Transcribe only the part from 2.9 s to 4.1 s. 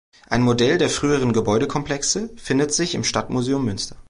im Stadtmuseum Münster.